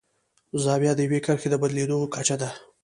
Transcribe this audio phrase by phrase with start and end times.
[0.63, 2.49] زاویه د یوې کرښې د بدلیدو کچه ده.